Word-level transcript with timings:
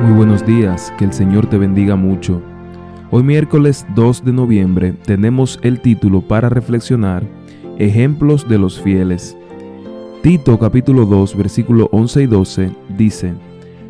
Muy 0.00 0.12
buenos 0.12 0.44
días, 0.44 0.92
que 0.98 1.06
el 1.06 1.12
Señor 1.14 1.46
te 1.46 1.56
bendiga 1.56 1.96
mucho. 1.96 2.42
Hoy 3.10 3.22
miércoles 3.22 3.86
2 3.94 4.26
de 4.26 4.32
noviembre 4.32 4.92
tenemos 4.92 5.58
el 5.62 5.80
título 5.80 6.20
para 6.20 6.50
reflexionar, 6.50 7.22
Ejemplos 7.78 8.46
de 8.46 8.58
los 8.58 8.78
fieles. 8.78 9.38
Tito 10.22 10.58
capítulo 10.58 11.06
2 11.06 11.36
versículo 11.36 11.88
11 11.92 12.22
y 12.22 12.26
12 12.26 12.70
dice, 12.98 13.32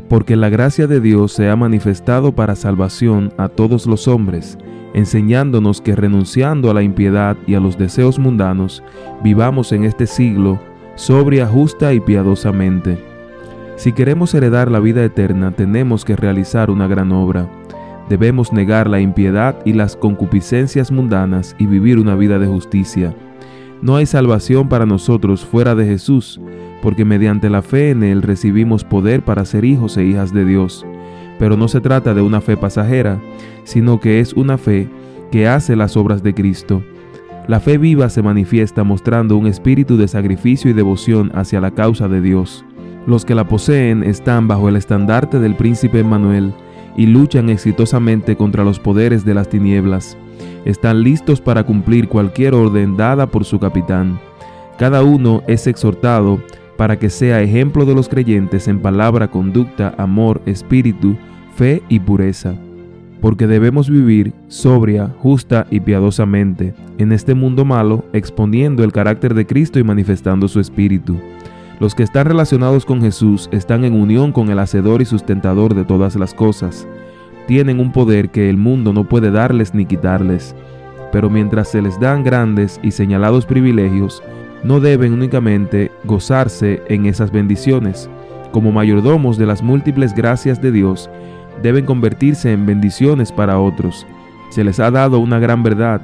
Porque 0.09 0.37
la 0.37 0.49
gracia 0.49 0.87
de 0.87 1.01
Dios 1.01 1.33
se 1.33 1.51
ha 1.51 1.57
manifestado 1.57 2.33
para 2.33 2.55
salvación 2.55 3.33
a 3.37 3.49
todos 3.49 3.87
los 3.87 4.07
hombres, 4.07 4.59
enseñándonos 4.95 5.81
que 5.81 5.97
renunciando 5.97 6.71
a 6.71 6.75
la 6.75 6.83
impiedad 6.83 7.37
y 7.49 7.57
a 7.57 7.61
los 7.61 7.77
deseos 7.77 8.21
mundanos, 8.21 8.81
vivamos 9.25 9.73
en 9.73 9.83
este 9.83 10.07
siglo 10.07 10.61
sobria, 10.95 11.49
justa 11.49 11.93
y 11.93 11.99
piadosamente 11.99 13.16
si 13.77 13.93
queremos 13.93 14.35
heredar 14.35 14.71
la 14.71 14.81
vida 14.81 15.05
eterna, 15.05 15.51
tenemos 15.51 16.05
que 16.05 16.17
realizar 16.17 16.71
una 16.71 16.89
gran 16.89 17.13
obra. 17.13 17.49
Debemos 18.09 18.53
negar 18.53 18.89
la 18.89 19.01
impiedad 19.01 19.57
y 19.67 19.75
las 19.75 19.97
concupiscencias 19.97 20.91
mundanas 20.91 21.55
y 21.59 21.67
vivir 21.67 21.99
una 21.99 22.15
vida 22.15 22.39
de 22.39 22.47
justicia. 22.47 23.15
No 23.83 23.97
hay 23.97 24.07
salvación 24.07 24.69
para 24.71 24.87
nosotros 24.87 25.45
fuera 25.45 25.75
de 25.75 25.85
Jesús, 25.85 26.41
porque 26.81 27.05
mediante 27.05 27.51
la 27.51 27.61
fe 27.61 27.91
en 27.91 28.03
Él 28.03 28.23
recibimos 28.23 28.83
poder 28.83 29.23
para 29.23 29.45
ser 29.45 29.67
hijos 29.67 29.97
e 29.99 30.05
hijas 30.05 30.33
de 30.33 30.47
Dios. 30.47 30.87
Pero 31.39 31.59
no 31.59 31.69
se 31.69 31.83
trata 31.83 32.15
de 32.15 32.23
una 32.23 32.41
fe 32.41 32.57
pasajera, 32.57 33.21
sino 33.65 34.01
que 34.01 34.21
es 34.21 34.33
una 34.33 34.57
fe 34.57 34.89
que 35.31 35.49
hace 35.49 35.77
las 35.77 35.99
obras 35.99 36.23
de 36.23 36.33
Cristo. 36.33 36.83
La 37.47 37.61
fe 37.61 37.77
viva 37.77 38.09
se 38.09 38.23
manifiesta 38.23 38.85
mostrando 38.85 39.37
un 39.37 39.47
espíritu 39.47 39.99
de 39.99 40.09
sacrificio 40.09 40.71
y 40.71 40.75
devoción 40.75 41.31
hacia 41.35 41.61
la 41.61 41.73
causa 41.73 42.09
de 42.09 42.23
Dios. 42.23 42.65
Los 43.07 43.25
que 43.25 43.37
la 43.37 43.47
poseen 43.47 44.03
están 44.03 44.49
bajo 44.49 44.69
el 44.69 44.77
estandarte 44.77 45.39
del 45.39 45.55
príncipe 45.55 46.01
Emmanuel 46.01 46.53
y 46.97 47.07
luchan 47.07 47.51
exitosamente 47.51 48.37
contra 48.37 48.65
los 48.65 48.81
poderes 48.81 49.25
de 49.25 49.35
las 49.35 49.49
tinieblas. 49.49 50.17
Están 50.65 51.03
listos 51.03 51.41
para 51.41 51.65
cumplir 51.65 52.09
cualquier 52.09 52.55
orden 52.55 52.97
dada 52.97 53.29
por 53.29 53.45
su 53.45 53.61
capitán. 53.61 54.19
Cada 54.77 55.05
uno 55.05 55.43
es 55.47 55.69
exhortado 55.69 56.41
para 56.77 56.99
que 56.99 57.09
sea 57.09 57.43
ejemplo 57.43 57.85
de 57.85 57.95
los 57.95 58.09
creyentes 58.09 58.67
en 58.67 58.81
palabra, 58.81 59.29
conducta, 59.31 59.95
amor, 59.97 60.43
espíritu, 60.45 61.17
fe 61.55 61.83
y 61.89 62.01
pureza. 62.01 62.55
Porque 63.21 63.47
debemos 63.47 63.89
vivir 63.89 64.35
sobria, 64.49 65.15
justa 65.21 65.67
y 65.71 65.81
piadosamente 65.81 66.75
en 66.99 67.13
este 67.13 67.35
mundo 67.35 67.65
malo, 67.65 68.05
exponiendo 68.13 68.85
el 68.85 68.93
carácter 68.93 69.35
de 69.35 69.47
Cristo 69.47 69.79
y 69.79 69.85
manifestando 69.85 70.49
su 70.49 70.61
espíritu. 70.61 71.17
Los 71.79 71.95
que 71.95 72.03
están 72.03 72.27
relacionados 72.27 72.87
con 72.87 73.03
Jesús 73.03 73.51
están 73.53 73.85
en 73.85 73.93
unión 73.93 74.33
con 74.33 74.49
el 74.49 74.59
Hacedor 74.59 75.03
y 75.03 75.05
sustentador 75.05 75.75
de 75.75 75.85
todas 75.85 76.17
las 76.17 76.33
cosas. 76.33 76.89
Tienen 77.47 77.81
un 77.81 77.93
poder 77.93 78.31
que 78.31 78.49
el 78.49 78.57
mundo 78.57 78.95
no 78.95 79.05
puede 79.05 79.31
darles 79.31 79.75
ni 79.75 79.85
quitarles. 79.85 80.57
Pero 81.13 81.29
mientras 81.29 81.69
se 81.69 81.83
les 81.83 82.01
dan 82.01 82.25
grandes 82.25 82.81
y 82.83 82.93
señalados 82.93 83.45
privilegios, 83.45 84.23
no 84.65 84.81
deben 84.81 85.13
únicamente 85.13 85.93
gozarse 86.05 86.83
en 86.89 87.05
esas 87.05 87.31
bendiciones. 87.31 88.09
Como 88.53 88.73
mayordomos 88.73 89.37
de 89.37 89.45
las 89.45 89.63
múltiples 89.63 90.15
gracias 90.15 90.63
de 90.63 90.73
Dios, 90.73 91.11
deben 91.63 91.85
convertirse 91.85 92.53
en 92.53 92.65
bendiciones 92.65 93.31
para 93.31 93.61
otros. 93.61 94.07
Se 94.49 94.65
les 94.65 94.81
ha 94.81 94.91
dado 94.91 95.19
una 95.19 95.39
gran 95.39 95.63
verdad, 95.63 96.01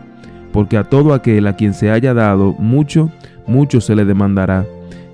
porque 0.52 0.76
a 0.76 0.84
todo 0.84 1.14
aquel 1.14 1.46
a 1.46 1.56
quien 1.56 1.72
se 1.72 1.90
haya 1.90 2.12
dado 2.12 2.52
mucho, 2.58 3.10
mucho 3.46 3.80
se 3.80 3.96
le 3.96 4.04
demandará 4.04 4.66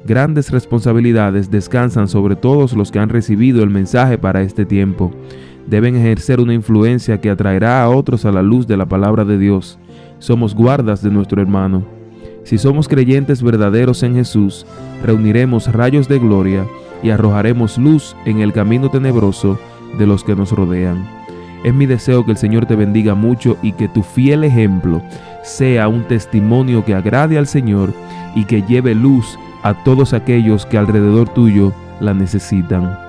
Grandes 0.09 0.51
responsabilidades 0.51 1.51
descansan 1.51 2.09
sobre 2.09 2.34
todos 2.34 2.73
los 2.73 2.91
que 2.91 2.98
han 2.98 3.11
recibido 3.11 3.62
el 3.62 3.69
mensaje 3.69 4.17
para 4.17 4.41
este 4.41 4.65
tiempo. 4.65 5.12
Deben 5.67 5.97
ejercer 5.97 6.41
una 6.41 6.55
influencia 6.55 7.21
que 7.21 7.28
atraerá 7.28 7.82
a 7.82 7.91
otros 7.91 8.25
a 8.25 8.32
la 8.32 8.41
luz 8.41 8.66
de 8.66 8.78
la 8.78 8.87
palabra 8.87 9.27
de 9.27 9.37
Dios. 9.37 9.78
Somos 10.19 10.55
guardas 10.55 11.03
de 11.03 11.10
nuestro 11.10 11.43
hermano. 11.43 11.84
Si 12.43 12.56
somos 12.56 12.88
creyentes 12.88 13.43
verdaderos 13.43 14.03
en 14.03 14.15
Jesús, 14.15 14.65
reuniremos 15.05 15.71
rayos 15.71 16.09
de 16.09 16.19
gloria 16.19 16.66
y 17.03 17.11
arrojaremos 17.11 17.77
luz 17.77 18.16
en 18.25 18.41
el 18.41 18.55
camino 18.55 18.91
tenebroso 18.91 19.59
de 19.99 20.06
los 20.06 20.25
que 20.25 20.34
nos 20.34 20.53
rodean. 20.53 21.06
Es 21.65 21.75
mi 21.75 21.84
deseo 21.84 22.25
que 22.25 22.31
el 22.31 22.38
Señor 22.38 22.65
te 22.65 22.77
bendiga 22.77 23.15
mucho 23.15 23.59
y 23.62 23.72
que 23.72 23.88
tu 23.88 24.03
fiel 24.03 24.44
ejemplo 24.44 25.03
sea 25.43 25.87
un 25.87 26.05
testimonio 26.05 26.82
que 26.82 26.94
agrade 26.94 27.37
al 27.37 27.47
Señor 27.47 27.93
y 28.34 28.44
que 28.44 28.62
lleve 28.62 28.94
luz 28.94 29.38
a 29.69 29.75
todos 29.84 30.15
aquellos 30.15 30.65
que 30.65 30.79
alrededor 30.79 31.29
tuyo 31.29 31.75
la 32.01 32.15
necesitan. 32.15 33.07